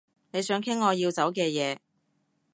[0.31, 1.77] 你想傾我要走嘅嘢